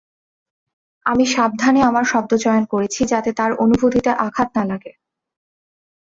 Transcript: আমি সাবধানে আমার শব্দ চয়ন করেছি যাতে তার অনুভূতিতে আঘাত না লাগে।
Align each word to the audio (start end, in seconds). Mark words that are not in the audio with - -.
আমি 1.05 1.25
সাবধানে 1.27 1.81
আমার 1.83 2.05
শব্দ 2.05 2.31
চয়ন 2.43 2.63
করেছি 2.65 3.01
যাতে 3.05 3.29
তার 3.33 3.51
অনুভূতিতে 3.55 4.11
আঘাত 4.25 4.49
না 4.57 4.63
লাগে। 4.65 4.91